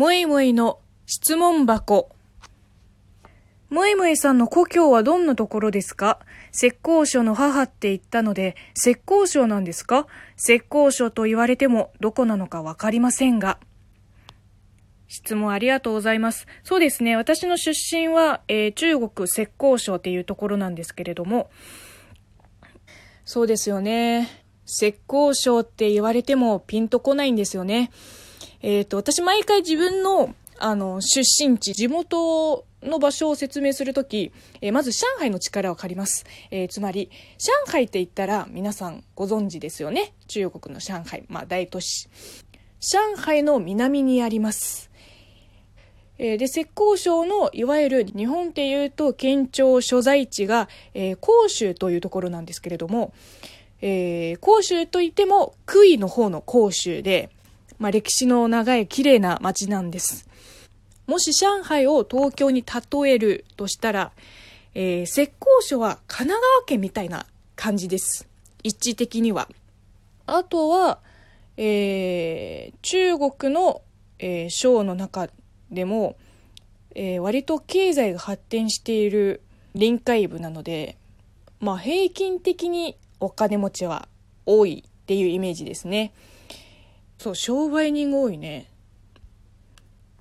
[0.00, 2.08] もいもいの質問箱。
[3.68, 6.20] もいもいさんの故郷はどんなところですか？
[6.52, 10.06] 浙江省の母って言ったので、浙江省なんですか？
[10.38, 13.58] 浙江省と言われてもどこなのかわかりませんが。
[15.06, 16.46] 質問ありがとうございます。
[16.62, 17.16] そうですね。
[17.16, 21.50] 私の出身は、えー、中国浙江省っていうところなんですけれども、
[23.26, 24.30] そうですよね。
[24.64, 27.90] 浙江省って言われてもピンとこないんですよね。
[28.62, 36.24] えっ、ー、と、私毎回自分の、あの、出身地、地元の場所を説明するとき、えー、まず上海の力を借ります。
[36.50, 40.14] えー、つまり、上海って言ったら皆さんご存知ですよね。
[40.28, 42.08] 中国の上海、まあ大都市。
[42.80, 44.90] 上海の南にあります。
[46.18, 53.12] えー、で、浙江省のいわゆる日本っていうと県庁所在地が、え、広州というところなんですけれども、
[53.80, 57.30] え、広州といっても、杭の方の広州で、
[57.80, 60.28] まあ、歴史の長い綺麗な街なんです。
[61.06, 64.12] もし上海を東京に例えるとしたら、
[64.74, 68.28] えー、浙江省は神奈川県みたいな感じです。
[68.62, 69.48] 一致的には。
[70.26, 70.98] あとは、
[71.56, 73.80] えー、中国の、
[74.18, 75.28] えー、省の中
[75.70, 76.16] でも、
[76.94, 79.40] えー、割と経済が発展している
[79.74, 80.98] 臨海部なので、
[81.60, 84.06] まあ平均的にお金持ちは
[84.44, 86.12] 多いっていうイメージですね。
[87.20, 88.66] そう、商売人が多いね。